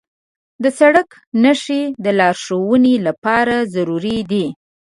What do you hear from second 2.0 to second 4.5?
د لارښوونې لپاره ضروري دي.